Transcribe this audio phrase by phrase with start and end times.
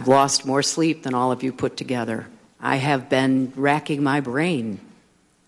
[0.00, 2.26] I've lost more sleep than all of you put together.
[2.58, 4.80] I have been racking my brain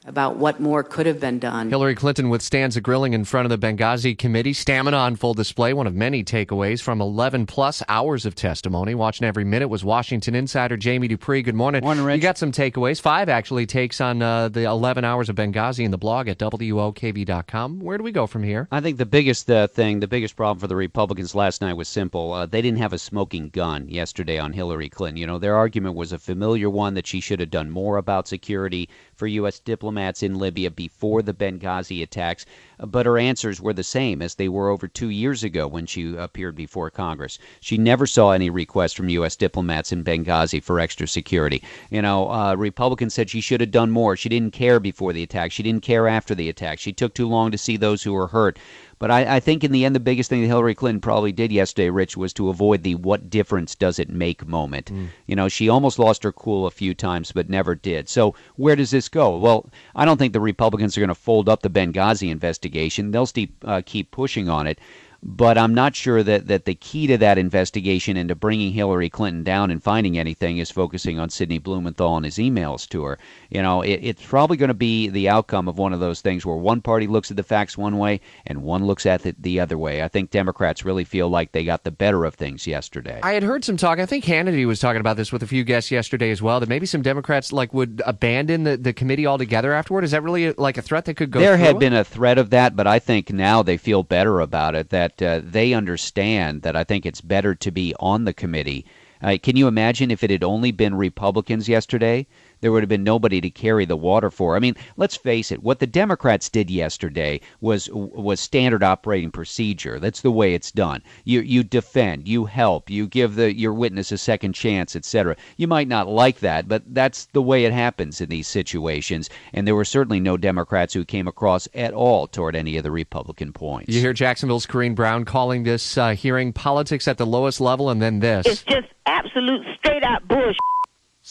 [0.05, 1.71] about what more could have been done.
[1.71, 4.53] Hillary Clinton withstands a grilling in front of the Benghazi committee.
[4.53, 8.95] Stamina on full display, one of many takeaways from 11 plus hours of testimony.
[8.95, 11.43] Watching every minute was Washington insider Jamie Dupree.
[11.43, 11.85] Good morning.
[11.85, 12.17] Morning, Rich.
[12.17, 13.01] You got some takeaways.
[13.01, 17.79] Five actually takes on uh, the 11 hours of Benghazi in the blog at WOKV.com.
[17.79, 18.67] Where do we go from here?
[18.73, 21.89] I think the biggest uh, thing, the biggest problem for the Republicans last night was
[21.89, 22.33] simple.
[22.33, 25.17] Uh, they didn't have a smoking gun yesterday on Hillary Clinton.
[25.17, 28.27] You know, their argument was a familiar one that she should have done more about
[28.27, 29.61] security for U.S.
[29.61, 29.92] diplomats
[30.23, 32.47] in Libya before the Benghazi attacks,
[32.87, 36.17] but her answers were the same as they were over two years ago when she
[36.17, 37.39] appeared before Congress.
[37.61, 39.37] She never saw any request from U.S.
[39.37, 41.63] diplomats in Benghazi for extra security.
[41.91, 44.17] You know, uh, Republicans said she should have done more.
[44.17, 45.53] She didn't care before the attack.
[45.53, 46.79] She didn't care after the attack.
[46.79, 48.59] She took too long to see those who were hurt.
[49.03, 51.51] But I, I, think in the end, the biggest thing that Hillary Clinton probably did
[51.51, 54.93] yesterday, Rich, was to avoid the "what difference does it make" moment.
[54.93, 55.09] Mm.
[55.27, 58.09] You know, she almost lost her cool a few times, but never did.
[58.09, 59.37] So where does this go?
[59.37, 62.72] Well, I don't think the Republicans are going to fold up the Benghazi investigation.
[63.11, 64.79] They'll keep uh, keep pushing on it
[65.23, 69.45] but I'm not sure that, that the key to that investigation into bringing Hillary Clinton
[69.45, 73.19] down and finding anything is focusing on Sidney Blumenthal and his emails to her.
[73.49, 76.45] You know, it, it's probably going to be the outcome of one of those things
[76.45, 79.61] where one party looks at the facts one way and one looks at it the
[79.61, 80.03] other way.
[80.03, 83.21] I think Democrats really feel like they got the better of things yesterday.
[83.23, 84.01] I had heard some talk.
[84.01, 86.59] I think Hannity was talking about this with a few guests yesterday as well.
[86.59, 90.03] That maybe some Democrats like would abandon the, the committee altogether afterward.
[90.03, 91.39] Is that really like a threat that could go?
[91.39, 91.79] There had it?
[91.79, 94.91] been a threat of that, but I think now they feel better about it.
[94.91, 98.85] That that uh, they understand that I think it's better to be on the committee.
[99.23, 102.27] Uh, can you imagine if it had only been Republicans yesterday?
[102.63, 104.57] There would have been nobody to carry the water for.
[104.57, 105.63] I mean, let's face it.
[105.63, 109.99] What the Democrats did yesterday was was standard operating procedure.
[109.99, 111.03] That's the way it's done.
[111.25, 115.37] You you defend, you help, you give the your witness a second chance, etc.
[115.57, 119.29] You might not like that, but that's the way it happens in these situations.
[119.53, 122.91] And there were certainly no Democrats who came across at all toward any of the
[122.91, 123.93] Republican points.
[123.93, 128.01] You hear Jacksonville's Corrine Brown calling this uh, hearing politics at the lowest level, and
[128.01, 128.47] then this.
[128.47, 130.57] It's just absolute straight out bullshit.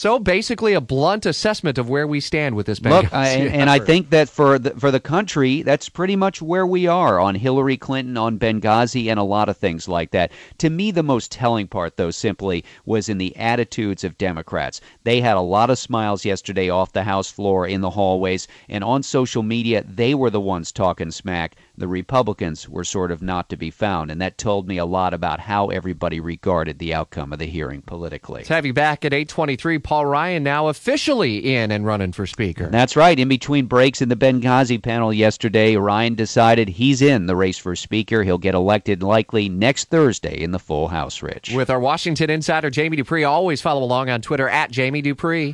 [0.02, 2.82] So basically, a blunt assessment of where we stand with this.
[2.82, 6.66] Look, I, and I think that for the, for the country, that's pretty much where
[6.66, 10.32] we are on Hillary Clinton, on Benghazi, and a lot of things like that.
[10.58, 14.80] To me, the most telling part, though, simply was in the attitudes of Democrats.
[15.04, 18.82] They had a lot of smiles yesterday off the House floor, in the hallways, and
[18.82, 23.48] on social media, they were the ones talking smack the Republicans were sort of not
[23.48, 24.10] to be found.
[24.10, 27.82] And that told me a lot about how everybody regarded the outcome of the hearing
[27.82, 28.40] politically.
[28.40, 29.78] Let's have you back at 823.
[29.78, 32.68] Paul Ryan now officially in and running for Speaker.
[32.68, 33.18] That's right.
[33.18, 37.74] In between breaks in the Benghazi panel yesterday, Ryan decided he's in the race for
[37.74, 38.22] Speaker.
[38.22, 41.54] He'll get elected likely next Thursday in the full House, Rich.
[41.54, 43.24] With our Washington insider, Jamie Dupree.
[43.24, 45.50] Always follow along on Twitter at Jamie Dupree.